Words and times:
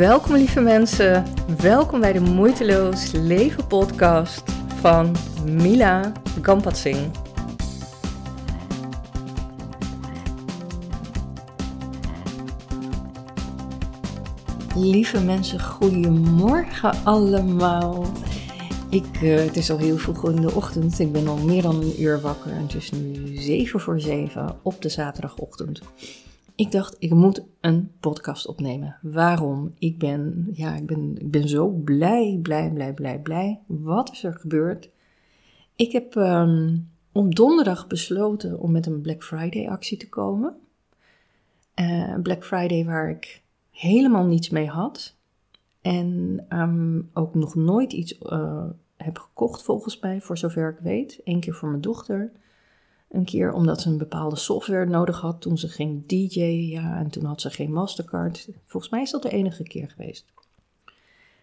Welkom 0.00 0.34
lieve 0.34 0.60
mensen, 0.60 1.24
welkom 1.58 2.00
bij 2.00 2.12
de 2.12 2.20
Moeiteloos 2.20 3.12
Leven 3.12 3.66
podcast 3.66 4.42
van 4.80 5.16
Mila 5.44 6.12
Gampatsing. 6.42 7.10
Lieve 14.76 15.24
mensen, 15.24 15.60
goedemorgen 15.60 17.04
allemaal. 17.04 18.06
Ik, 18.90 19.20
uh, 19.22 19.36
het 19.36 19.56
is 19.56 19.70
al 19.70 19.78
heel 19.78 19.96
vroeg 19.96 20.30
in 20.30 20.40
de 20.40 20.54
ochtend, 20.54 20.98
ik 20.98 21.12
ben 21.12 21.28
al 21.28 21.36
meer 21.36 21.62
dan 21.62 21.82
een 21.82 22.02
uur 22.02 22.20
wakker 22.20 22.50
en 22.50 22.62
het 22.62 22.74
is 22.74 22.90
nu 22.90 23.36
7 23.36 23.80
voor 23.80 24.00
7 24.00 24.58
op 24.62 24.82
de 24.82 24.88
zaterdagochtend. 24.88 25.80
Ik 26.60 26.72
dacht, 26.72 26.96
ik 26.98 27.10
moet 27.10 27.42
een 27.60 27.90
podcast 28.00 28.46
opnemen. 28.46 28.96
Waarom? 29.02 29.74
Ik 29.78 29.98
ben, 29.98 30.48
ja, 30.52 30.74
ik 30.76 30.86
ben, 30.86 31.18
ik 31.18 31.30
ben 31.30 31.48
zo 31.48 31.68
blij, 31.68 32.38
blij, 32.42 32.70
blij, 32.70 32.94
blij, 32.94 33.18
blij. 33.20 33.60
Wat 33.66 34.10
is 34.12 34.24
er 34.24 34.32
gebeurd? 34.32 34.90
Ik 35.76 35.92
heb 35.92 36.14
um, 36.14 36.90
op 37.12 37.34
donderdag 37.34 37.86
besloten 37.86 38.58
om 38.58 38.72
met 38.72 38.86
een 38.86 39.00
Black 39.00 39.22
Friday 39.22 39.68
actie 39.68 39.96
te 39.96 40.08
komen. 40.08 40.56
Uh, 41.80 42.14
Black 42.22 42.44
Friday 42.44 42.84
waar 42.84 43.10
ik 43.10 43.42
helemaal 43.70 44.24
niets 44.24 44.50
mee 44.50 44.68
had. 44.68 45.16
En 45.80 46.40
um, 46.48 47.10
ook 47.12 47.34
nog 47.34 47.54
nooit 47.54 47.92
iets 47.92 48.18
uh, 48.22 48.64
heb 48.96 49.18
gekocht 49.18 49.62
volgens 49.62 50.00
mij, 50.00 50.20
voor 50.20 50.38
zover 50.38 50.70
ik 50.70 50.78
weet. 50.82 51.20
Eén 51.24 51.40
keer 51.40 51.54
voor 51.54 51.68
mijn 51.68 51.80
dochter. 51.80 52.32
Een 53.10 53.24
keer 53.24 53.52
omdat 53.52 53.80
ze 53.80 53.88
een 53.88 53.98
bepaalde 53.98 54.36
software 54.36 54.86
nodig 54.86 55.20
had 55.20 55.40
toen 55.40 55.58
ze 55.58 55.68
ging 55.68 56.06
DJ'en. 56.06 56.66
Ja, 56.66 56.98
en 56.98 57.10
toen 57.10 57.24
had 57.24 57.40
ze 57.40 57.50
geen 57.50 57.72
Mastercard. 57.72 58.48
Volgens 58.66 58.92
mij 58.92 59.02
is 59.02 59.10
dat 59.10 59.22
de 59.22 59.30
enige 59.30 59.62
keer 59.62 59.88
geweest. 59.88 60.24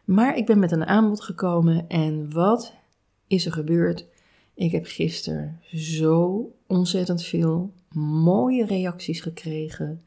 Maar 0.04 0.38
ik 0.38 0.46
ben 0.46 0.60
met 0.60 0.72
een 0.72 0.86
aanbod 0.86 1.22
gekomen 1.22 1.90
en 1.90 2.34
wat 2.34 2.74
is 3.28 3.46
er 3.46 3.52
gebeurd? 3.52 4.06
Ik 4.54 4.72
heb 4.72 4.86
gisteren 4.86 5.60
zo 5.74 6.52
ontzettend 6.68 7.24
veel 7.24 7.72
mooie 7.94 8.66
reacties 8.66 9.22
gekregen 9.22 10.02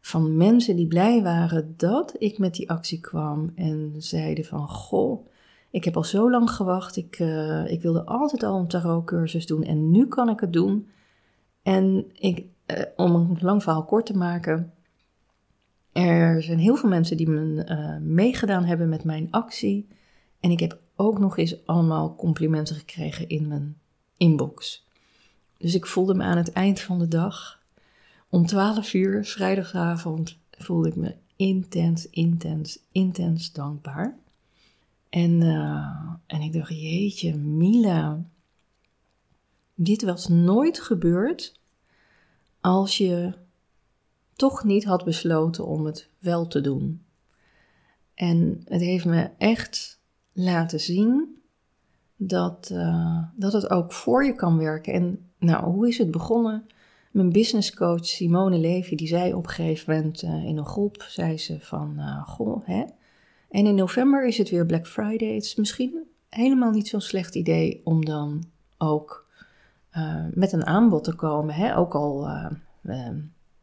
van 0.00 0.36
mensen 0.36 0.76
die 0.76 0.86
blij 0.86 1.22
waren 1.22 1.74
dat 1.76 2.14
ik 2.18 2.38
met 2.38 2.54
die 2.54 2.70
actie 2.70 3.00
kwam 3.00 3.52
en 3.54 3.94
zeiden 3.98 4.44
van 4.44 4.68
goh, 4.68 5.26
ik 5.72 5.84
heb 5.84 5.96
al 5.96 6.04
zo 6.04 6.30
lang 6.30 6.50
gewacht. 6.50 6.96
Ik, 6.96 7.18
uh, 7.18 7.70
ik 7.70 7.82
wilde 7.82 8.04
altijd 8.04 8.42
al 8.42 8.58
een 8.58 8.68
tarotcursus 8.68 9.46
doen 9.46 9.64
en 9.64 9.90
nu 9.90 10.06
kan 10.06 10.28
ik 10.28 10.40
het 10.40 10.52
doen. 10.52 10.88
En 11.62 12.10
ik, 12.14 12.44
uh, 12.66 12.82
om 12.96 13.14
een 13.14 13.36
lang 13.40 13.62
verhaal 13.62 13.84
kort 13.84 14.06
te 14.06 14.16
maken. 14.16 14.72
Er 15.92 16.42
zijn 16.42 16.58
heel 16.58 16.76
veel 16.76 16.88
mensen 16.88 17.16
die 17.16 17.28
me 17.28 17.66
uh, 17.68 18.06
meegedaan 18.06 18.64
hebben 18.64 18.88
met 18.88 19.04
mijn 19.04 19.28
actie. 19.30 19.88
En 20.40 20.50
ik 20.50 20.60
heb 20.60 20.80
ook 20.96 21.18
nog 21.18 21.38
eens 21.38 21.66
allemaal 21.66 22.14
complimenten 22.14 22.76
gekregen 22.76 23.28
in 23.28 23.48
mijn 23.48 23.76
inbox. 24.16 24.86
Dus 25.58 25.74
ik 25.74 25.86
voelde 25.86 26.14
me 26.14 26.22
aan 26.22 26.36
het 26.36 26.52
eind 26.52 26.80
van 26.80 26.98
de 26.98 27.08
dag, 27.08 27.60
om 28.28 28.46
12 28.46 28.94
uur, 28.94 29.24
vrijdagavond, 29.24 30.38
voelde 30.50 30.88
ik 30.88 30.96
me 30.96 31.14
intens, 31.36 32.10
intens, 32.10 32.78
intens 32.92 33.52
dankbaar. 33.52 34.18
En, 35.12 35.40
uh, 35.40 36.12
en 36.26 36.40
ik 36.40 36.52
dacht, 36.52 36.68
jeetje, 36.68 37.36
Mila, 37.36 38.24
dit 39.74 40.02
was 40.02 40.28
nooit 40.28 40.80
gebeurd 40.80 41.60
als 42.60 42.98
je 42.98 43.32
toch 44.34 44.64
niet 44.64 44.84
had 44.84 45.04
besloten 45.04 45.66
om 45.66 45.84
het 45.84 46.08
wel 46.18 46.46
te 46.46 46.60
doen. 46.60 47.02
En 48.14 48.62
het 48.64 48.80
heeft 48.80 49.04
me 49.04 49.30
echt 49.38 50.00
laten 50.32 50.80
zien 50.80 51.42
dat, 52.16 52.70
uh, 52.72 53.22
dat 53.36 53.52
het 53.52 53.70
ook 53.70 53.92
voor 53.92 54.24
je 54.24 54.34
kan 54.34 54.58
werken. 54.58 54.92
En 54.92 55.30
nou, 55.38 55.64
hoe 55.64 55.88
is 55.88 55.98
het 55.98 56.10
begonnen? 56.10 56.66
Mijn 57.10 57.32
businesscoach 57.32 58.06
Simone 58.06 58.58
Levy, 58.58 58.94
die 58.94 59.08
zei 59.08 59.34
op 59.34 59.44
een 59.44 59.50
gegeven 59.50 59.94
moment 59.94 60.22
uh, 60.22 60.44
in 60.44 60.56
een 60.56 60.66
groep, 60.66 61.04
zei 61.08 61.38
ze 61.38 61.60
van, 61.60 62.00
goh, 62.26 62.66
hè, 62.66 62.84
en 63.52 63.66
in 63.66 63.74
november 63.74 64.26
is 64.26 64.38
het 64.38 64.50
weer 64.50 64.66
Black 64.66 64.86
Friday. 64.86 65.34
Het 65.34 65.44
is 65.44 65.54
misschien 65.54 66.06
helemaal 66.28 66.70
niet 66.70 66.88
zo'n 66.88 67.00
slecht 67.00 67.34
idee 67.34 67.80
om 67.84 68.04
dan 68.04 68.44
ook 68.78 69.26
uh, 69.96 70.24
met 70.34 70.52
een 70.52 70.66
aanbod 70.66 71.04
te 71.04 71.14
komen. 71.14 71.54
Hè? 71.54 71.76
Ook 71.76 71.94
al 71.94 72.28
uh, 72.28 72.50
uh, 72.82 73.08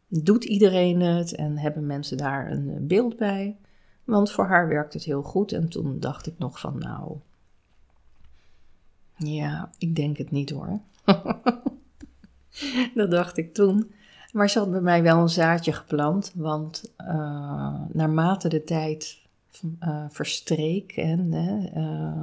doet 0.07 0.43
iedereen 0.43 1.01
het 1.01 1.35
en 1.35 1.57
hebben 1.57 1.85
mensen 1.85 2.17
daar 2.17 2.51
een 2.51 2.87
beeld 2.87 3.17
bij. 3.17 3.57
Want 4.03 4.31
voor 4.31 4.45
haar 4.45 4.67
werkt 4.67 4.93
het 4.93 5.03
heel 5.03 5.21
goed. 5.23 5.51
En 5.51 5.69
toen 5.69 5.99
dacht 5.99 6.27
ik 6.27 6.37
nog 6.37 6.59
van 6.59 6.77
nou, 6.77 7.17
ja, 9.15 9.69
ik 9.77 9.95
denk 9.95 10.17
het 10.17 10.31
niet 10.31 10.49
hoor. 10.49 10.79
Dat 12.95 13.11
dacht 13.11 13.37
ik 13.37 13.53
toen. 13.53 13.91
Maar 14.31 14.49
ze 14.49 14.59
had 14.59 14.71
bij 14.71 14.81
mij 14.81 15.03
wel 15.03 15.17
een 15.17 15.29
zaadje 15.29 15.73
geplant. 15.73 16.31
Want 16.35 16.93
naarmate 17.91 18.49
de 18.49 18.63
tijd 18.63 19.27
uh, 19.83 20.05
verstreek. 20.09 20.91
En, 20.91 21.31
uh, 21.33 22.21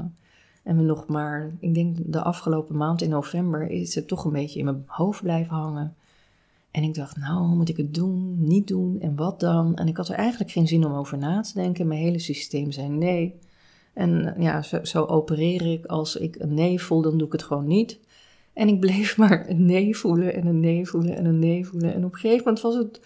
en 0.63 0.77
we 0.77 0.83
nog 0.83 1.07
maar, 1.07 1.53
ik 1.61 1.75
denk 1.75 1.97
de 2.13 2.23
afgelopen 2.23 2.77
maand 2.77 3.03
in 3.03 3.11
november, 3.11 3.71
is 3.71 3.95
het 3.95 4.09
toch 4.09 4.25
een 4.25 4.33
beetje 4.33 4.59
in 4.59 4.65
mijn 4.65 4.85
hoofd 4.87 5.23
blijven 5.23 5.55
hangen. 5.55 5.95
En 6.71 6.83
ik 6.83 6.95
dacht, 6.95 7.17
nou, 7.17 7.49
moet 7.49 7.69
ik 7.69 7.77
het 7.77 7.95
doen, 7.95 8.37
niet 8.39 8.69
doen 8.69 9.01
en 9.01 9.17
wat 9.17 9.41
dan? 9.41 9.77
En 9.77 9.89
ik 9.89 9.97
had 9.97 10.09
er 10.09 10.15
eigenlijk 10.15 10.51
geen 10.51 10.69
zin 10.69 10.85
om 10.87 10.93
over 10.93 11.19
na 11.19 11.41
te 11.41 11.55
denken. 11.55 11.87
Mijn 11.87 12.01
hele 12.01 12.19
systeem 12.19 12.73
zei 12.73 12.89
nee. 12.89 13.35
En 13.93 14.35
ja, 14.39 14.63
zo, 14.63 14.85
zo 14.85 15.05
opereer 15.05 15.73
ik. 15.73 15.87
Als 15.87 16.17
ik 16.17 16.37
een 16.39 16.55
nee 16.55 16.81
voel, 16.81 17.03
dan 17.03 17.19
doe 17.19 17.27
ik 17.27 17.33
het 17.33 17.43
gewoon 17.43 17.67
niet. 17.67 17.99
En 18.53 18.69
ik 18.69 18.81
bleef 18.81 19.17
maar 19.19 19.49
een 19.49 19.67
nee 19.67 19.97
voelen 19.97 20.35
en 20.35 20.47
een 20.47 20.61
nee 20.61 20.87
voelen 20.87 21.17
en 21.17 21.25
een 21.25 21.39
nee 21.39 21.67
voelen. 21.67 21.95
En 21.95 22.05
op 22.05 22.13
een 22.13 22.19
gegeven 22.19 22.45
moment 22.45 22.61
was 22.61 22.75
het 22.75 23.01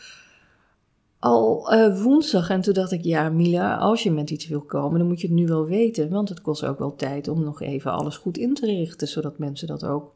al 1.20 1.74
uh, 1.74 2.02
woensdag. 2.02 2.50
En 2.50 2.60
toen 2.60 2.74
dacht 2.74 2.92
ik, 2.92 3.04
ja 3.04 3.28
Mila, 3.28 3.76
als 3.76 4.02
je 4.02 4.10
met 4.10 4.30
iets 4.30 4.46
wil 4.46 4.60
komen, 4.60 4.98
dan 4.98 5.08
moet 5.08 5.20
je 5.20 5.26
het 5.26 5.36
nu 5.36 5.46
wel 5.46 5.64
weten. 5.64 6.10
Want 6.10 6.28
het 6.28 6.40
kost 6.40 6.64
ook 6.64 6.78
wel 6.78 6.96
tijd 6.96 7.28
om 7.28 7.44
nog 7.44 7.60
even 7.60 7.92
alles 7.92 8.16
goed 8.16 8.38
in 8.38 8.54
te 8.54 8.66
richten, 8.66 9.08
zodat 9.08 9.38
mensen 9.38 9.66
dat 9.66 9.84
ook 9.84 10.14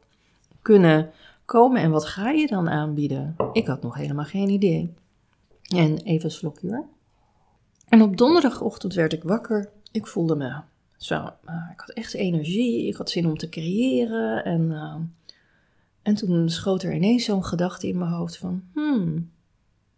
kunnen 0.61 1.09
komen. 1.45 1.81
En 1.81 1.91
wat 1.91 2.05
ga 2.05 2.29
je 2.29 2.47
dan 2.47 2.69
aanbieden? 2.69 3.35
Ik 3.53 3.67
had 3.67 3.81
nog 3.81 3.95
helemaal 3.95 4.25
geen 4.25 4.49
idee. 4.49 4.93
En 5.75 5.97
even 5.97 6.25
een 6.25 6.31
slokje 6.31 6.67
hoor. 6.67 6.85
En 7.89 8.01
op 8.01 8.17
donderdagochtend 8.17 8.93
werd 8.93 9.13
ik 9.13 9.23
wakker. 9.23 9.69
Ik 9.91 10.07
voelde 10.07 10.35
me 10.35 10.53
zo, 10.97 11.15
uh, 11.15 11.69
ik 11.71 11.79
had 11.79 11.89
echt 11.89 12.13
energie, 12.13 12.87
ik 12.87 12.95
had 12.95 13.09
zin 13.09 13.25
om 13.27 13.37
te 13.37 13.49
creëren. 13.49 14.43
En, 14.43 14.61
uh, 14.61 14.95
en 16.01 16.15
toen 16.15 16.49
schoot 16.49 16.83
er 16.83 16.93
ineens 16.93 17.25
zo'n 17.25 17.45
gedachte 17.45 17.87
in 17.87 17.97
mijn 17.97 18.11
hoofd 18.11 18.37
van, 18.37 18.63
hmm, 18.73 19.29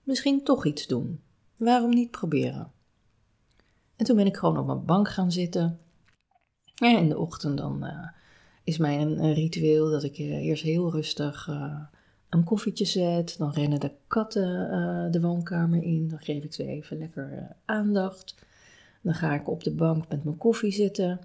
misschien 0.07 0.43
toch 0.43 0.65
iets 0.65 0.87
doen. 0.87 1.19
Waarom 1.55 1.89
niet 1.89 2.11
proberen? 2.11 2.71
En 3.95 4.05
toen 4.05 4.15
ben 4.15 4.25
ik 4.25 4.37
gewoon 4.37 4.57
op 4.57 4.65
mijn 4.65 4.85
bank 4.85 5.09
gaan 5.09 5.31
zitten. 5.31 5.79
In 6.75 7.09
de 7.09 7.17
ochtend 7.17 7.57
dan 7.57 7.85
uh, 7.85 8.07
is 8.63 8.77
mij 8.77 9.01
een, 9.01 9.23
een, 9.23 9.33
ritueel 9.33 9.89
dat 9.89 10.03
ik 10.03 10.17
uh, 10.17 10.45
eerst 10.45 10.63
heel 10.63 10.91
rustig 10.91 11.47
een 12.29 12.43
koffietje 12.43 12.85
zet. 12.85 13.37
Dan 13.37 13.51
rennen 13.51 13.79
de 13.79 13.91
katten 14.07 15.11
de 15.11 15.21
woonkamer 15.21 15.83
in. 15.83 16.07
Dan 16.07 16.19
geef 16.19 16.43
ik 16.43 16.53
ze 16.53 16.65
even 16.65 16.97
lekker 16.97 17.55
aandacht. 17.65 18.35
Dan 19.01 19.13
ga 19.13 19.33
ik 19.33 19.49
op 19.49 19.63
de 19.63 19.71
bank 19.71 20.07
met 20.09 20.23
mijn 20.23 20.37
koffie 20.37 20.71
zitten. 20.71 21.19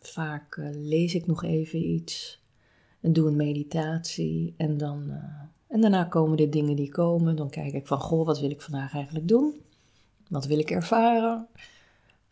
Vaak 0.00 0.56
lees 0.72 1.14
ik 1.14 1.26
nog 1.26 1.44
even 1.44 1.88
iets. 1.88 2.42
En 3.00 3.12
doe 3.12 3.28
een 3.28 3.36
meditatie. 3.36 4.54
En 4.56 4.76
dan 4.76 5.12
en 5.70 5.80
daarna 5.80 6.04
komen 6.04 6.36
de 6.36 6.48
dingen 6.48 6.76
die 6.76 6.90
komen. 6.90 7.36
Dan 7.36 7.50
kijk 7.50 7.72
ik 7.72 7.86
van, 7.86 8.00
goh, 8.00 8.26
wat 8.26 8.40
wil 8.40 8.50
ik 8.50 8.60
vandaag 8.60 8.94
eigenlijk 8.94 9.28
doen? 9.28 9.54
Wat 10.28 10.46
wil 10.46 10.58
ik 10.58 10.70
ervaren? 10.70 11.46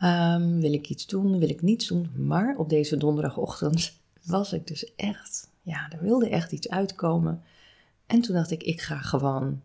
Um, 0.03 0.61
wil 0.61 0.73
ik 0.73 0.89
iets 0.89 1.07
doen? 1.07 1.39
Wil 1.39 1.49
ik 1.49 1.63
niets 1.63 1.87
doen? 1.87 2.11
Maar 2.17 2.57
op 2.57 2.69
deze 2.69 2.97
donderdagochtend 2.97 3.93
was 4.25 4.53
ik 4.53 4.67
dus 4.67 4.95
echt, 4.95 5.51
ja, 5.63 5.91
er 5.91 6.03
wilde 6.03 6.29
echt 6.29 6.53
iets 6.53 6.69
uitkomen. 6.69 7.43
En 8.07 8.21
toen 8.21 8.35
dacht 8.35 8.51
ik, 8.51 8.63
ik 8.63 8.81
ga 8.81 8.99
gewoon 8.99 9.61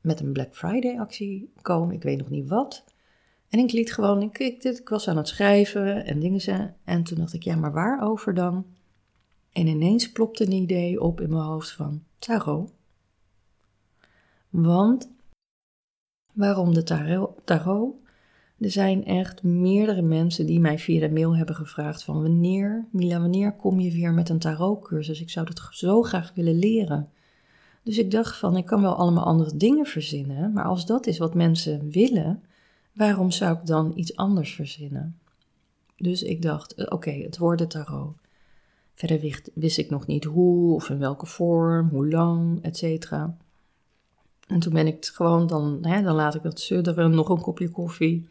met 0.00 0.20
een 0.20 0.32
Black 0.32 0.54
Friday 0.54 0.98
actie 0.98 1.52
komen. 1.62 1.94
Ik 1.94 2.02
weet 2.02 2.18
nog 2.18 2.30
niet 2.30 2.48
wat. 2.48 2.84
En 3.48 3.58
ik 3.58 3.72
liet 3.72 3.92
gewoon, 3.92 4.22
ik, 4.22 4.38
ik, 4.38 4.64
ik 4.64 4.88
was 4.88 5.08
aan 5.08 5.16
het 5.16 5.28
schrijven 5.28 6.04
en 6.04 6.20
dingen. 6.20 6.76
En 6.84 7.02
toen 7.02 7.18
dacht 7.18 7.32
ik, 7.32 7.42
ja, 7.42 7.56
maar 7.56 7.72
waarover 7.72 8.34
dan? 8.34 8.66
En 9.52 9.66
ineens 9.66 10.12
plopte 10.12 10.44
een 10.44 10.52
idee 10.52 11.00
op 11.00 11.20
in 11.20 11.30
mijn 11.30 11.42
hoofd 11.42 11.72
van 11.72 12.02
tarot. 12.18 12.70
Want 14.52 15.10
waarom 16.32 16.74
de 16.74 16.82
tarot? 17.44 17.94
Er 18.58 18.70
zijn 18.70 19.04
echt 19.04 19.42
meerdere 19.42 20.02
mensen 20.02 20.46
die 20.46 20.60
mij 20.60 20.78
via 20.78 21.00
de 21.00 21.12
mail 21.12 21.36
hebben 21.36 21.54
gevraagd 21.54 22.02
van 22.02 22.22
wanneer, 22.22 22.86
Mila, 22.90 23.20
wanneer 23.20 23.52
kom 23.52 23.80
je 23.80 23.92
weer 23.92 24.12
met 24.12 24.28
een 24.28 24.38
tarotcursus? 24.38 25.20
Ik 25.20 25.30
zou 25.30 25.46
dat 25.46 25.68
zo 25.70 26.02
graag 26.02 26.32
willen 26.34 26.58
leren. 26.58 27.08
Dus 27.82 27.98
ik 27.98 28.10
dacht 28.10 28.36
van, 28.36 28.56
ik 28.56 28.66
kan 28.66 28.82
wel 28.82 28.94
allemaal 28.94 29.24
andere 29.24 29.56
dingen 29.56 29.86
verzinnen, 29.86 30.52
maar 30.52 30.64
als 30.64 30.86
dat 30.86 31.06
is 31.06 31.18
wat 31.18 31.34
mensen 31.34 31.90
willen, 31.90 32.42
waarom 32.92 33.30
zou 33.30 33.58
ik 33.58 33.66
dan 33.66 33.92
iets 33.94 34.16
anders 34.16 34.54
verzinnen? 34.54 35.18
Dus 35.96 36.22
ik 36.22 36.42
dacht, 36.42 36.74
eh, 36.74 36.86
oké, 36.88 37.10
het 37.10 37.38
wordt 37.38 37.60
het 37.60 37.70
tarot. 37.70 38.14
Verder 38.94 39.20
wist, 39.54 39.78
ik 39.78 39.90
nog 39.90 40.06
niet 40.06 40.24
hoe 40.24 40.74
of 40.74 40.90
in 40.90 40.98
welke 40.98 41.26
vorm, 41.26 41.88
hoe 41.88 42.08
lang, 42.08 42.62
et 42.62 42.76
cetera. 42.76 43.36
En 44.52 44.58
toen 44.58 44.72
ben 44.72 44.86
ik 44.86 44.94
het 44.94 45.08
gewoon, 45.08 45.46
dan, 45.46 45.78
hè, 45.82 46.02
dan 46.02 46.14
laat 46.14 46.34
ik 46.34 46.42
dat 46.42 46.60
sudderen, 46.60 47.10
nog 47.10 47.28
een 47.28 47.40
kopje 47.40 47.70
koffie. 47.70 48.28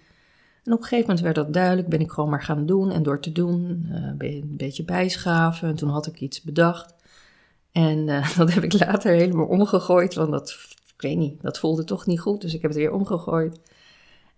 En 0.63 0.71
op 0.71 0.77
een 0.77 0.83
gegeven 0.83 1.05
moment 1.07 1.19
werd 1.19 1.35
dat 1.35 1.53
duidelijk, 1.53 1.87
ben 1.87 1.99
ik 1.99 2.11
gewoon 2.11 2.29
maar 2.29 2.43
gaan 2.43 2.65
doen. 2.65 2.91
En 2.91 3.03
door 3.03 3.19
te 3.19 3.31
doen, 3.31 3.85
uh, 3.89 3.95
een 4.17 4.55
beetje 4.57 4.83
bijschaven. 4.83 5.67
En 5.67 5.75
toen 5.75 5.89
had 5.89 6.07
ik 6.07 6.19
iets 6.19 6.41
bedacht. 6.41 6.95
En 7.71 8.07
uh, 8.07 8.35
dat 8.37 8.53
heb 8.53 8.63
ik 8.63 8.79
later 8.79 9.13
helemaal 9.13 9.45
omgegooid, 9.45 10.13
want 10.13 10.31
dat, 10.31 10.57
ik 10.95 11.01
weet 11.01 11.17
niet, 11.17 11.41
dat 11.41 11.59
voelde 11.59 11.83
toch 11.83 12.05
niet 12.05 12.19
goed. 12.19 12.41
Dus 12.41 12.53
ik 12.53 12.61
heb 12.61 12.71
het 12.71 12.79
weer 12.79 12.91
omgegooid. 12.91 13.59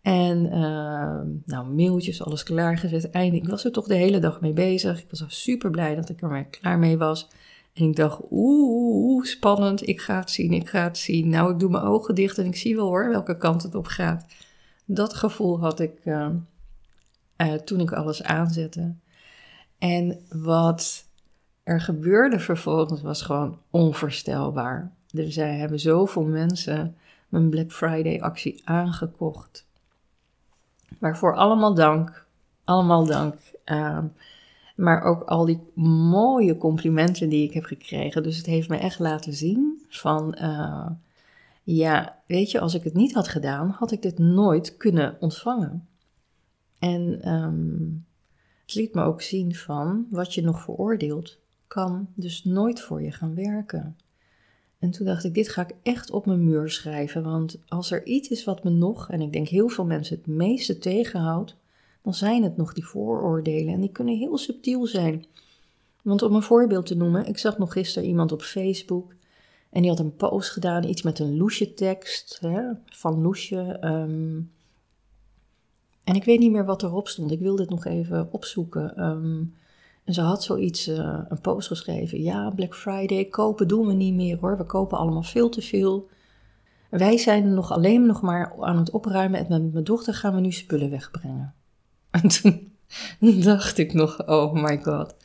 En 0.02 0.46
uh, 0.46 1.20
nou, 1.46 1.68
mailtjes, 1.76 2.24
alles 2.24 2.44
klaargezet. 2.44 3.10
Eindelijk, 3.10 3.44
ik 3.44 3.50
was 3.50 3.66
er 3.66 3.72
toch 3.72 3.88
de 3.88 3.96
hele 3.96 4.20
dag 4.20 4.42
mee 4.42 4.54
bezig. 4.54 5.00
Ik 5.00 5.10
was 5.10 5.24
super 5.28 5.70
blij 5.70 5.96
dat 5.96 6.10
ik 6.10 6.22
er 6.22 6.30
maar 6.30 6.46
klaar 6.46 6.80
mee 6.80 6.98
was. 6.98 7.28
En 7.74 7.86
ik 7.86 7.96
dacht, 7.96 8.20
oeh, 8.32 9.26
spannend, 9.26 9.88
ik 9.88 10.02
ga 10.02 10.20
het 10.20 10.32
zien, 10.32 10.54
ik 10.54 10.70
ga 10.70 10.84
het 10.84 10.98
zien. 10.98 11.30
Nou, 11.30 11.52
ik 11.52 11.60
doe 11.60 11.70
mijn 11.70 11.84
ogen 11.84 12.16
dicht 12.16 12.38
en 12.38 12.46
ik 12.46 12.56
zie 12.56 12.76
wel 12.76 12.88
hoor 12.88 13.10
welke 13.10 13.38
kant 13.38 13.64
het 13.64 13.76
op 13.76 13.88
gaat. 13.88 14.26
Dat 14.86 15.14
gevoel 15.14 15.60
had 15.60 15.80
ik 15.80 16.06
uh, 16.06 16.30
uh, 17.38 17.54
toen 17.54 17.80
ik 17.80 17.92
alles 17.92 18.24
aanzette. 18.24 18.94
En 19.78 20.20
wat 20.30 21.06
er 21.64 21.82
gebeurde 21.82 22.40
vervolgens 22.40 23.02
was 23.02 23.22
gewoon 23.22 23.60
onvoorstelbaar. 23.70 24.92
Er 25.12 25.32
zijn, 25.32 25.60
hebben 25.60 25.80
zoveel 25.80 26.24
mensen 26.24 26.96
mijn 27.30 27.50
Black 27.50 27.72
Friday 27.72 28.20
actie 28.20 28.62
aangekocht. 28.64 29.66
Waarvoor 31.00 31.36
allemaal 31.36 31.74
dank. 31.74 32.26
Allemaal 32.64 33.06
dank. 33.06 33.36
Uh, 33.66 33.98
maar 34.76 35.04
ook 35.04 35.24
al 35.24 35.46
die 35.46 35.60
mooie 36.10 36.58
complimenten 36.58 37.30
die 37.30 37.44
ik 37.44 37.54
heb 37.54 37.64
gekregen. 37.64 38.24
Dus 38.24 38.38
het 38.38 38.46
heeft 38.46 38.70
me 38.70 38.78
echt 38.78 39.00
laten 39.00 39.34
zien 39.34 39.82
van, 39.88 40.38
uh, 40.42 40.90
ja, 41.64 42.22
weet 42.28 42.52
je, 42.52 42.60
als 42.60 42.74
ik 42.74 42.84
het 42.84 42.94
niet 42.94 43.14
had 43.14 43.28
gedaan, 43.28 43.70
had 43.70 43.92
ik 43.92 44.02
dit 44.02 44.18
nooit 44.18 44.78
kunnen 44.78 45.18
ontvangen. 45.20 45.88
En 46.80 47.32
um, 47.34 48.06
het 48.66 48.76
liet 48.76 48.94
me 48.94 49.04
ook 49.04 49.22
zien 49.22 49.56
van, 49.56 50.08
wat 50.10 50.34
je 50.34 50.42
nog 50.42 50.62
veroordeelt, 50.62 51.38
kan 51.68 52.08
dus 52.14 52.44
nooit 52.44 52.82
voor 52.82 53.02
je 53.02 53.12
gaan 53.12 53.36
werken. 53.36 53.98
En 54.80 54.92
toen 54.92 55.06
dacht 55.06 55.24
ik, 55.24 55.34
dit 55.34 55.50
ga 55.50 55.62
ik 55.62 55.76
echt 55.84 56.12
op 56.12 56.26
mijn 56.26 56.44
muur 56.44 56.70
schrijven, 56.70 57.24
want 57.24 57.60
als 57.68 57.92
er 57.92 58.06
iets 58.06 58.30
is 58.30 58.44
wat 58.44 58.64
me 58.64 58.70
nog, 58.70 59.10
en 59.10 59.22
ik 59.22 59.34
denk 59.34 59.48
heel 59.48 59.70
veel 59.70 59.86
mensen 59.86 60.18
het 60.18 60.28
meeste 60.28 60.78
tegenhoudt, 60.78 61.56
dan 62.04 62.14
zijn 62.14 62.44
het 62.44 62.58
nog 62.58 62.74
die 62.74 62.86
vooroordelen. 62.86 63.74
En 63.74 63.82
die 63.82 63.92
kunnen 63.92 64.18
heel 64.18 64.38
subtiel 64.38 64.88
zijn. 64.88 65.26
Want 66.02 66.22
om 66.22 66.36
een 66.36 66.42
voorbeeld 66.42 66.86
te 66.86 66.96
noemen, 66.96 67.28
ik 67.28 67.38
zag 67.38 67.58
nog 67.58 67.72
gisteren 67.74 68.08
iemand 68.08 68.32
op 68.32 68.42
Facebook. 68.42 69.14
En 69.70 69.82
die 69.82 69.90
had 69.90 70.00
een 70.00 70.16
post 70.16 70.50
gedaan, 70.50 70.84
iets 70.84 71.02
met 71.02 71.20
een 71.20 71.38
Loesje 71.38 71.74
tekst. 71.74 72.38
Hè, 72.42 72.62
van 72.86 73.22
Loesje. 73.22 73.78
Um, 73.82 74.52
en 76.04 76.16
ik 76.16 76.24
weet 76.24 76.40
niet 76.40 76.52
meer 76.52 76.66
wat 76.66 76.84
erop 76.84 77.08
stond. 77.08 77.32
Ik 77.32 77.40
wilde 77.40 77.62
het 77.62 77.72
nog 77.72 77.86
even 77.86 78.28
opzoeken. 78.32 79.04
Um, 79.04 79.56
en 80.04 80.14
ze 80.14 80.22
had 80.22 80.44
zoiets, 80.44 80.88
uh, 80.88 81.20
een 81.28 81.42
post 81.42 81.68
geschreven. 81.68 82.22
Ja, 82.22 82.50
Black 82.50 82.76
Friday, 82.76 83.26
kopen 83.26 83.68
doen 83.68 83.88
we 83.88 83.94
niet 83.94 84.14
meer 84.14 84.38
hoor. 84.40 84.58
We 84.58 84.64
kopen 84.64 84.98
allemaal 84.98 85.24
veel 85.24 85.50
te 85.50 85.62
veel. 85.62 86.10
Wij 86.90 87.18
zijn 87.18 87.54
nog 87.54 87.72
alleen 87.72 88.06
nog 88.06 88.22
maar 88.22 88.54
aan 88.60 88.78
het 88.78 88.90
opruimen. 88.90 89.40
En 89.40 89.46
met 89.50 89.74
mijn 89.74 89.84
dochter 89.86 90.14
gaan 90.14 90.36
we 90.36 90.42
nu 90.42 90.52
spullen 90.52 90.90
wegbrengen. 90.90 91.54
En 92.22 92.30
toen 93.20 93.42
dacht 93.42 93.78
ik 93.78 93.94
nog, 93.94 94.28
oh 94.28 94.54
my 94.54 94.82
god, 94.82 95.16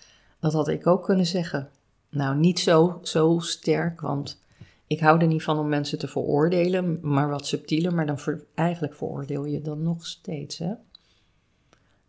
dat 0.41 0.53
had 0.53 0.69
ik 0.69 0.87
ook 0.87 1.05
kunnen 1.05 1.27
zeggen. 1.27 1.69
Nou, 2.11 2.37
niet 2.37 2.61
zo, 2.61 2.99
zo 3.03 3.39
sterk, 3.39 4.01
want 4.01 4.41
ik 4.87 5.01
hou 5.01 5.21
er 5.21 5.27
niet 5.27 5.43
van 5.43 5.59
om 5.59 5.69
mensen 5.69 5.99
te 5.99 6.09
veroordelen, 6.09 6.99
maar 7.03 7.29
wat 7.29 7.47
subtieler. 7.47 7.95
Maar 7.95 8.07
dan 8.07 8.19
eigenlijk 8.55 8.95
veroordeel 8.95 9.45
je 9.45 9.61
dan 9.61 9.83
nog 9.83 10.07
steeds, 10.07 10.59
hè. 10.59 10.73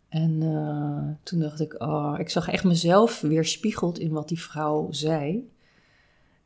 En 0.08 0.40
uh, 0.42 1.08
toen 1.22 1.40
dacht 1.40 1.60
ik, 1.60 1.82
oh, 1.82 2.14
ik 2.18 2.28
zag 2.28 2.48
echt 2.48 2.64
mezelf 2.64 3.20
weer 3.20 3.44
spiegeld 3.44 3.98
in 3.98 4.10
wat 4.10 4.28
die 4.28 4.40
vrouw 4.40 4.88
zei. 4.90 5.50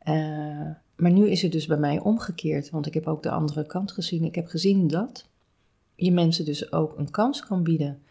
Uh, 0.08 0.70
maar 0.96 1.10
nu 1.10 1.28
is 1.28 1.42
het 1.42 1.52
dus 1.52 1.66
bij 1.66 1.76
mij 1.76 1.98
omgekeerd, 1.98 2.70
want 2.70 2.86
ik 2.86 2.94
heb 2.94 3.06
ook 3.06 3.22
de 3.22 3.30
andere 3.30 3.66
kant 3.66 3.92
gezien. 3.92 4.24
Ik 4.24 4.34
heb 4.34 4.46
gezien 4.46 4.88
dat 4.88 5.28
je 5.94 6.12
mensen 6.12 6.44
dus 6.44 6.72
ook 6.72 6.98
een 6.98 7.10
kans 7.10 7.46
kan 7.46 7.62
bieden 7.62 8.02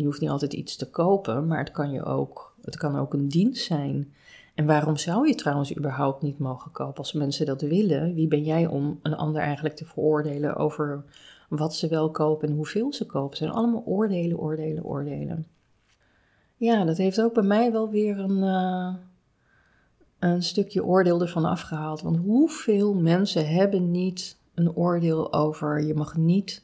je 0.00 0.06
hoeft 0.06 0.20
niet 0.20 0.30
altijd 0.30 0.52
iets 0.52 0.76
te 0.76 0.90
kopen, 0.90 1.46
maar 1.46 1.58
het 1.58 1.70
kan, 1.70 1.90
je 1.90 2.04
ook, 2.04 2.54
het 2.62 2.76
kan 2.76 2.98
ook 2.98 3.14
een 3.14 3.28
dienst 3.28 3.64
zijn. 3.64 4.12
En 4.54 4.66
waarom 4.66 4.96
zou 4.96 5.28
je 5.28 5.34
trouwens 5.34 5.76
überhaupt 5.76 6.22
niet 6.22 6.38
mogen 6.38 6.70
kopen? 6.70 6.96
Als 6.96 7.12
mensen 7.12 7.46
dat 7.46 7.60
willen, 7.60 8.14
wie 8.14 8.28
ben 8.28 8.42
jij 8.42 8.66
om 8.66 8.98
een 9.02 9.16
ander 9.16 9.42
eigenlijk 9.42 9.76
te 9.76 9.84
veroordelen 9.84 10.56
over 10.56 11.04
wat 11.48 11.74
ze 11.74 11.88
wel 11.88 12.10
kopen 12.10 12.48
en 12.48 12.54
hoeveel 12.54 12.92
ze 12.92 13.06
kopen? 13.06 13.28
Het 13.28 13.38
zijn 13.38 13.50
allemaal 13.50 13.82
oordelen, 13.86 14.38
oordelen, 14.38 14.84
oordelen. 14.84 15.46
Ja, 16.56 16.84
dat 16.84 16.96
heeft 16.96 17.20
ook 17.20 17.34
bij 17.34 17.42
mij 17.42 17.72
wel 17.72 17.90
weer 17.90 18.18
een, 18.18 18.38
uh, 18.38 18.94
een 20.18 20.42
stukje 20.42 20.84
oordeel 20.84 21.20
ervan 21.20 21.44
afgehaald. 21.44 22.00
Want 22.00 22.16
hoeveel 22.16 22.94
mensen 22.94 23.48
hebben 23.48 23.90
niet 23.90 24.36
een 24.54 24.74
oordeel 24.74 25.32
over 25.32 25.82
je 25.82 25.94
mag 25.94 26.16
niet 26.16 26.62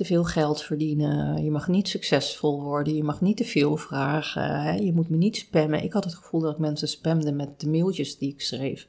te 0.00 0.06
veel 0.06 0.24
geld 0.24 0.62
verdienen. 0.62 1.44
Je 1.44 1.50
mag 1.50 1.68
niet 1.68 1.88
succesvol 1.88 2.62
worden. 2.62 2.94
Je 2.94 3.04
mag 3.04 3.20
niet 3.20 3.36
te 3.36 3.44
veel 3.44 3.76
vragen. 3.76 4.62
Hè? 4.62 4.72
Je 4.72 4.92
moet 4.92 5.08
me 5.08 5.16
niet 5.16 5.36
spammen. 5.36 5.82
Ik 5.82 5.92
had 5.92 6.04
het 6.04 6.14
gevoel 6.14 6.40
dat 6.40 6.52
ik 6.52 6.58
mensen 6.58 6.88
spamde 6.88 7.32
met 7.32 7.60
de 7.60 7.68
mailtjes 7.68 8.18
die 8.18 8.32
ik 8.32 8.40
schreef. 8.40 8.88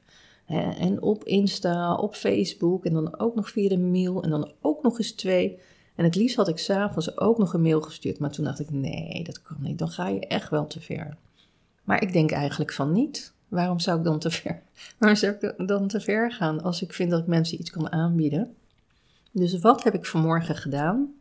En 0.78 1.02
op 1.02 1.24
Insta, 1.24 1.96
op 1.96 2.16
Facebook 2.16 2.86
en 2.86 2.94
dan 2.94 3.20
ook 3.20 3.36
nog 3.36 3.50
via 3.50 3.70
de 3.70 3.78
mail 3.78 4.24
en 4.24 4.30
dan 4.30 4.52
ook 4.62 4.84
nog 4.84 4.98
eens 4.98 5.12
twee. 5.12 5.60
En 5.96 6.04
het 6.04 6.16
liefst 6.16 6.36
had 6.36 6.48
ik 6.48 6.58
s'avonds 6.58 7.18
ook 7.18 7.38
nog 7.38 7.54
een 7.54 7.62
mail 7.62 7.82
gestuurd. 7.82 8.20
Maar 8.20 8.32
toen 8.32 8.46
dacht 8.46 8.60
ik, 8.60 8.72
nee, 8.72 9.24
dat 9.24 9.42
kan 9.42 9.58
niet. 9.60 9.80
Dan 9.80 9.90
ga 9.90 10.08
je 10.08 10.28
echt 10.28 10.50
wel 10.50 10.68
te 10.68 10.80
ver. 10.80 11.18
Maar 11.84 12.02
ik 12.02 12.14
denk 12.14 12.32
eigenlijk 12.32 12.74
van 12.74 12.92
niet. 12.92 13.34
Waarom 13.48 13.80
zou 13.80 13.98
ik 13.98 14.04
dan 14.04 14.20
te 14.20 14.30
ver, 14.30 14.62
waarom 15.00 15.18
zou 15.18 15.34
ik 15.34 15.68
dan 15.68 15.88
te 15.88 16.00
ver 16.00 16.32
gaan 16.32 16.62
als 16.62 16.82
ik 16.82 16.94
vind 16.94 17.12
dat 17.12 17.20
ik 17.20 17.28
mensen 17.28 17.60
iets 17.60 17.72
kan 17.72 17.92
aanbieden? 17.92 18.56
Dus 19.32 19.60
wat 19.60 19.84
heb 19.84 19.94
ik 19.94 20.06
vanmorgen 20.06 20.56
gedaan? 20.56 21.16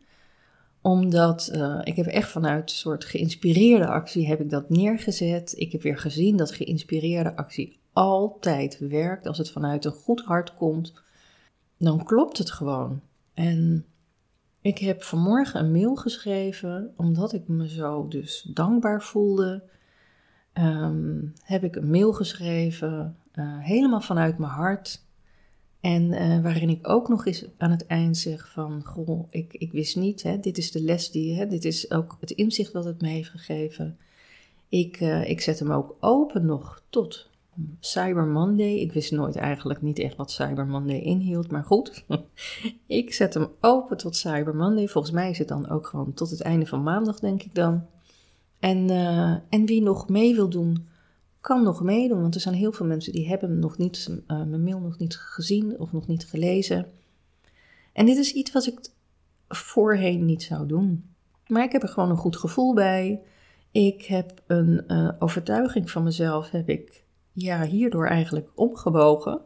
Omdat 0.81 1.51
uh, 1.53 1.79
ik 1.83 1.95
heb 1.95 2.05
echt 2.05 2.29
vanuit 2.29 2.69
een 2.69 2.75
soort 2.75 3.05
geïnspireerde 3.05 3.87
actie 3.87 4.27
heb 4.27 4.39
ik 4.39 4.49
dat 4.49 4.69
neergezet. 4.69 5.53
Ik 5.57 5.71
heb 5.71 5.81
weer 5.81 5.97
gezien 5.97 6.37
dat 6.37 6.51
geïnspireerde 6.51 7.35
actie 7.35 7.79
altijd 7.93 8.79
werkt. 8.79 9.27
Als 9.27 9.37
het 9.37 9.51
vanuit 9.51 9.85
een 9.85 9.91
goed 9.91 10.21
hart 10.21 10.53
komt, 10.53 10.93
dan 11.77 12.03
klopt 12.03 12.37
het 12.37 12.51
gewoon. 12.51 13.01
En 13.33 13.85
ik 14.61 14.77
heb 14.77 15.03
vanmorgen 15.03 15.59
een 15.59 15.71
mail 15.71 15.95
geschreven, 15.95 16.93
omdat 16.97 17.33
ik 17.33 17.47
me 17.47 17.69
zo 17.69 18.07
dus 18.07 18.41
dankbaar 18.53 19.01
voelde. 19.01 19.63
Um, 20.53 21.33
heb 21.43 21.63
ik 21.63 21.75
een 21.75 21.89
mail 21.89 22.13
geschreven, 22.13 23.17
uh, 23.33 23.59
helemaal 23.59 24.01
vanuit 24.01 24.37
mijn 24.37 24.51
hart. 24.51 25.05
En 25.81 26.11
uh, 26.11 26.41
waarin 26.41 26.69
ik 26.69 26.89
ook 26.89 27.09
nog 27.09 27.25
eens 27.25 27.45
aan 27.57 27.71
het 27.71 27.85
eind 27.85 28.17
zeg 28.17 28.51
van, 28.51 28.83
goh, 28.83 29.27
ik, 29.29 29.53
ik 29.53 29.71
wist 29.71 29.95
niet, 29.95 30.23
hè, 30.23 30.39
dit 30.39 30.57
is 30.57 30.71
de 30.71 30.81
les 30.81 31.11
die, 31.11 31.35
hè, 31.35 31.47
dit 31.47 31.65
is 31.65 31.91
ook 31.91 32.17
het 32.19 32.31
inzicht 32.31 32.71
wat 32.71 32.85
het 32.85 33.01
me 33.01 33.07
heeft 33.07 33.29
gegeven. 33.29 33.97
Ik, 34.69 34.99
uh, 34.99 35.29
ik 35.29 35.41
zet 35.41 35.59
hem 35.59 35.71
ook 35.71 35.95
open 35.99 36.45
nog 36.45 36.81
tot 36.89 37.29
Cyber 37.79 38.25
Monday. 38.25 38.73
Ik 38.73 38.93
wist 38.93 39.11
nooit 39.11 39.35
eigenlijk 39.35 39.81
niet 39.81 39.99
echt 39.99 40.15
wat 40.15 40.31
Cyber 40.31 40.67
Monday 40.67 40.99
inhield, 40.99 41.51
maar 41.51 41.63
goed. 41.63 42.05
ik 42.87 43.13
zet 43.13 43.33
hem 43.33 43.47
open 43.59 43.97
tot 43.97 44.15
Cyber 44.15 44.55
Monday. 44.55 44.87
Volgens 44.87 45.13
mij 45.13 45.29
is 45.29 45.37
het 45.37 45.47
dan 45.47 45.69
ook 45.69 45.87
gewoon 45.87 46.13
tot 46.13 46.29
het 46.29 46.41
einde 46.41 46.65
van 46.65 46.83
maandag, 46.83 47.19
denk 47.19 47.43
ik 47.43 47.55
dan. 47.55 47.85
En, 48.59 48.89
uh, 48.89 49.35
en 49.49 49.65
wie 49.65 49.81
nog 49.81 50.09
mee 50.09 50.35
wil 50.35 50.49
doen, 50.49 50.87
kan 51.41 51.63
nog 51.63 51.83
meedoen, 51.83 52.21
want 52.21 52.35
er 52.35 52.41
zijn 52.41 52.55
heel 52.55 52.71
veel 52.71 52.85
mensen 52.85 53.13
die 53.13 53.27
hebben 53.27 53.59
nog 53.59 53.77
niet, 53.77 54.07
uh, 54.09 54.17
mijn 54.27 54.63
mail 54.63 54.79
nog 54.79 54.97
niet 54.97 55.15
gezien 55.15 55.79
of 55.79 55.91
nog 55.91 56.07
niet 56.07 56.25
gelezen. 56.25 56.85
En 57.93 58.05
dit 58.05 58.17
is 58.17 58.33
iets 58.33 58.51
wat 58.51 58.65
ik 58.65 58.79
voorheen 59.47 60.25
niet 60.25 60.43
zou 60.43 60.67
doen. 60.67 61.09
Maar 61.47 61.63
ik 61.63 61.71
heb 61.71 61.83
er 61.83 61.89
gewoon 61.89 62.09
een 62.09 62.17
goed 62.17 62.37
gevoel 62.37 62.73
bij. 62.73 63.23
Ik 63.71 64.05
heb 64.05 64.41
een 64.47 64.83
uh, 64.87 65.09
overtuiging 65.19 65.91
van 65.91 66.03
mezelf, 66.03 66.49
heb 66.49 66.69
ik 66.69 67.03
ja, 67.31 67.63
hierdoor 67.63 68.07
eigenlijk 68.07 68.49
omgebogen. 68.55 69.41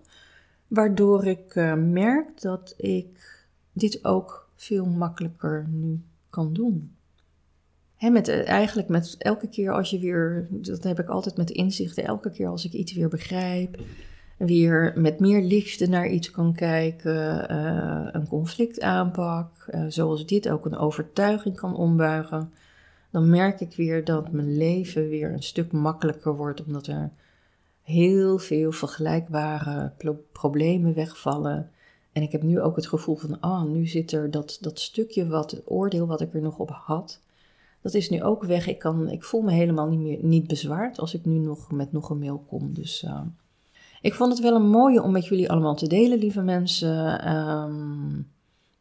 Waardoor 0.68 1.26
ik 1.26 1.56
uh, 1.56 1.74
merk 1.74 2.42
dat 2.42 2.74
ik 2.78 3.46
dit 3.74 4.06
ook 4.06 4.50
veel 4.56 4.86
makkelijker 4.86 5.68
nu 5.70 6.04
kan 6.30 6.54
doen 6.54 6.95
met, 8.00 8.28
eh, 8.28 8.48
eigenlijk 8.48 8.88
met 8.88 9.16
elke 9.18 9.48
keer 9.48 9.72
als 9.72 9.90
je 9.90 10.00
weer, 10.00 10.48
dat 10.50 10.84
heb 10.84 11.00
ik 11.00 11.08
altijd 11.08 11.38
met 11.38 11.50
inzichten, 11.50 12.04
elke 12.04 12.32
keer 12.32 12.48
als 12.48 12.66
ik 12.66 12.74
iets 12.74 12.94
weer 12.94 13.10
begrijp, 13.10 13.78
weer 14.38 14.94
met 14.96 15.20
meer 15.20 15.42
liefde 15.42 15.88
naar 15.88 16.08
iets 16.08 16.32
kan 16.32 16.54
kijken, 16.54 17.52
uh, 17.52 18.08
een 18.12 18.28
conflictaanpak, 18.28 19.68
uh, 19.70 19.86
zoals 19.88 20.26
dit 20.26 20.50
ook 20.50 20.66
een 20.66 20.78
overtuiging 20.78 21.56
kan 21.56 21.76
ombuigen, 21.76 22.52
dan 23.12 23.30
merk 23.30 23.60
ik 23.60 23.76
weer 23.76 24.04
dat 24.04 24.32
mijn 24.32 24.58
leven 24.58 25.10
weer 25.10 25.34
een 25.34 25.44
stuk 25.44 25.72
makkelijker 25.72 26.36
wordt, 26.36 26.64
omdat 26.64 26.88
er 26.88 27.12
heel 27.82 28.38
veel 28.38 28.72
vergelijkbare 28.72 29.92
problemen 30.32 30.94
wegvallen. 30.94 31.70
En 32.12 32.22
ik 32.22 32.32
heb 32.32 32.44
nu 32.44 32.62
ook 32.62 32.76
het 32.76 32.88
gevoel 32.88 33.16
van, 33.16 33.40
ah, 33.40 33.64
nu 33.64 33.88
zit 33.88 34.12
er 34.12 34.32
dat, 34.32 34.58
dat 34.62 34.80
stukje 34.80 35.28
wat, 35.28 35.52
het 35.52 35.62
oordeel 35.66 36.08
wat 36.08 36.22
ik 36.22 36.34
er 36.34 36.42
nog 36.42 36.58
op 36.58 36.70
had, 36.70 37.22
dat 37.86 37.94
is 37.94 38.10
nu 38.10 38.24
ook 38.24 38.44
weg. 38.44 38.68
Ik, 38.68 38.80
kan, 38.80 39.10
ik 39.10 39.24
voel 39.24 39.42
me 39.42 39.52
helemaal 39.52 39.88
niet 39.88 40.00
meer 40.00 40.18
niet 40.22 40.48
bezwaard 40.48 41.00
als 41.00 41.14
ik 41.14 41.26
nu 41.26 41.38
nog 41.38 41.72
met 41.72 41.92
nog 41.92 42.10
een 42.10 42.20
mail 42.20 42.44
kom. 42.48 42.74
Dus 42.74 43.04
uh, 43.04 43.22
ik 44.02 44.14
vond 44.14 44.32
het 44.32 44.42
wel 44.42 44.56
een 44.56 44.70
mooie 44.70 45.02
om 45.02 45.12
met 45.12 45.26
jullie 45.26 45.52
allemaal 45.52 45.76
te 45.76 45.88
delen, 45.88 46.18
lieve 46.18 46.42
mensen. 46.42 47.36
Um, 47.36 48.32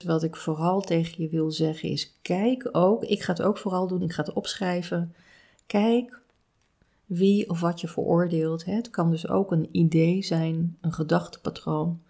wat 0.05 0.23
ik 0.23 0.37
vooral 0.37 0.81
tegen 0.81 1.23
je 1.23 1.29
wil 1.29 1.51
zeggen 1.51 1.89
is: 1.89 2.19
kijk 2.23 2.69
ook. 2.73 3.03
Ik 3.03 3.23
ga 3.23 3.33
het 3.33 3.43
ook 3.43 3.59
vooral 3.59 3.87
doen. 3.87 4.03
Ik 4.03 4.13
ga 4.13 4.23
het 4.23 4.33
opschrijven. 4.33 5.15
Kijk 5.67 6.21
wie 7.07 7.51
of 7.51 7.61
wat 7.61 7.81
je 7.81 7.89
veroordeelt. 7.89 8.65
Het 8.65 8.91
kan 8.91 9.11
dus 9.11 9.29
ook 9.29 9.53
een 9.53 9.69
idee 9.73 10.23
zijn, 10.23 10.77
een 10.81 10.93
gedachtepatroon, 10.93 12.01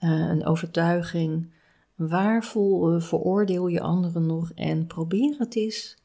uh, 0.00 0.10
een 0.10 0.46
overtuiging. 0.46 1.50
Waar 1.94 2.52
uh, 2.56 3.00
veroordeel 3.00 3.66
je 3.66 3.80
anderen 3.80 4.26
nog? 4.26 4.52
En 4.54 4.86
probeer 4.86 5.34
het 5.38 5.56
eens 5.56 6.02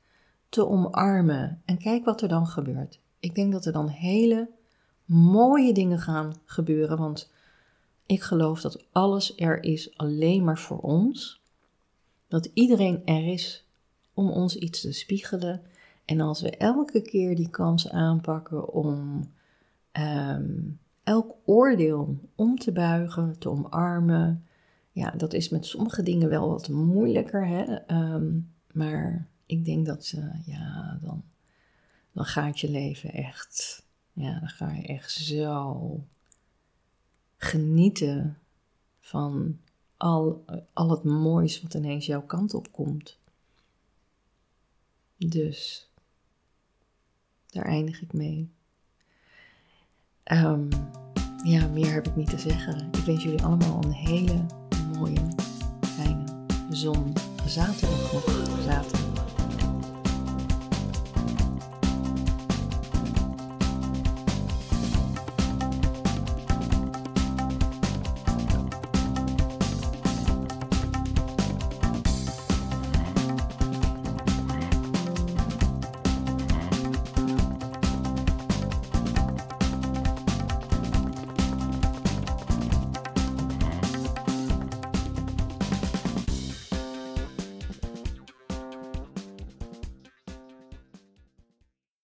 te 0.49 0.67
omarmen. 0.67 1.61
En 1.65 1.77
kijk 1.77 2.05
wat 2.05 2.21
er 2.21 2.27
dan 2.27 2.47
gebeurt. 2.47 2.99
Ik 3.19 3.35
denk 3.35 3.51
dat 3.51 3.65
er 3.65 3.73
dan 3.73 3.87
hele 3.87 4.49
mooie 5.05 5.73
dingen 5.73 5.99
gaan 5.99 6.33
gebeuren. 6.45 6.97
Want 6.97 7.31
ik 8.05 8.21
geloof 8.21 8.61
dat 8.61 8.85
alles 8.91 9.35
er 9.35 9.63
is 9.63 9.97
alleen 9.97 10.43
maar 10.43 10.59
voor 10.59 10.79
ons. 10.79 11.41
Dat 12.27 12.49
iedereen 12.53 13.05
er 13.05 13.27
is 13.27 13.67
om 14.13 14.29
ons 14.29 14.55
iets 14.55 14.81
te 14.81 14.91
spiegelen. 14.91 15.61
En 16.05 16.21
als 16.21 16.41
we 16.41 16.57
elke 16.57 17.01
keer 17.01 17.35
die 17.35 17.49
kans 17.49 17.89
aanpakken 17.89 18.73
om 18.73 19.29
um, 19.93 20.79
elk 21.03 21.35
oordeel 21.45 22.19
om 22.35 22.57
te 22.57 22.71
buigen, 22.71 23.39
te 23.39 23.49
omarmen. 23.49 24.45
Ja, 24.91 25.11
dat 25.11 25.33
is 25.33 25.49
met 25.49 25.65
sommige 25.65 26.03
dingen 26.03 26.29
wel 26.29 26.49
wat 26.49 26.69
moeilijker. 26.69 27.47
Hè? 27.47 27.93
Um, 27.95 28.53
maar 28.71 29.27
ik 29.49 29.65
denk 29.65 29.85
dat, 29.85 30.13
uh, 30.15 30.45
ja, 30.45 30.99
dan, 31.01 31.23
dan 32.11 32.25
gaat 32.25 32.59
je 32.59 32.69
leven 32.69 33.13
echt 33.13 33.83
ja, 34.19 34.39
dan 34.39 34.49
ga 34.49 34.71
je 34.71 34.81
echt 34.81 35.11
zo 35.11 36.03
genieten 37.37 38.37
van 38.99 39.59
al, 39.97 40.45
al 40.73 40.89
het 40.89 41.03
moois 41.03 41.61
wat 41.61 41.73
ineens 41.73 42.05
jouw 42.05 42.21
kant 42.21 42.53
op 42.53 42.71
komt. 42.71 43.17
Dus 45.17 45.89
daar 47.47 47.65
eindig 47.65 48.01
ik 48.01 48.13
mee. 48.13 48.49
Um, 50.31 50.67
ja, 51.43 51.67
meer 51.67 51.93
heb 51.93 52.07
ik 52.07 52.15
niet 52.15 52.29
te 52.29 52.39
zeggen. 52.39 52.87
Ik 52.91 53.03
wens 53.03 53.23
jullie 53.23 53.43
allemaal 53.43 53.83
een 53.83 53.91
hele 53.91 54.45
mooie, 54.93 55.27
fijne 55.81 56.23
zon. 56.69 57.13
Zaterdag 57.45 58.13
nog. 58.13 58.23
Zaterdag. 58.63 59.08